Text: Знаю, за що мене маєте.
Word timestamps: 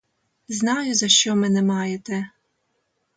Знаю, 0.47 0.95
за 0.95 1.07
що 1.07 1.35
мене 1.35 1.61
маєте. 1.61 2.29